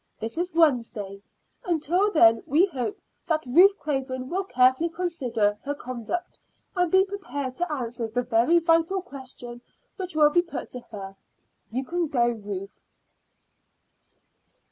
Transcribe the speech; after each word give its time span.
This 0.19 0.39
is 0.39 0.51
Wednesday. 0.55 1.21
Until 1.63 2.09
then 2.11 2.41
we 2.47 2.65
hope 2.65 2.97
that 3.27 3.45
Ruth 3.45 3.77
Craven 3.77 4.29
will 4.31 4.45
carefully 4.45 4.89
consider 4.89 5.59
her 5.63 5.75
conduct, 5.75 6.39
and 6.75 6.91
be 6.91 7.05
prepared 7.05 7.55
to 7.57 7.71
answer 7.71 8.07
the 8.07 8.23
very 8.23 8.57
vital 8.57 9.03
questions 9.03 9.61
which 9.97 10.15
will 10.15 10.31
be 10.31 10.41
put 10.41 10.71
to 10.71 10.79
her. 10.89 11.15
You 11.69 11.85
can 11.85 12.07
go, 12.07 12.29
Ruth." 12.31 12.87